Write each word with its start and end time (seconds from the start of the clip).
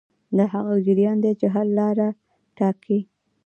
دا 0.37 0.45
هغه 0.53 0.73
جریان 0.85 1.17
دی 1.23 1.31
چې 1.39 1.47
حل 1.55 1.67
لاره 1.79 2.07
ټاکي. 2.57 2.99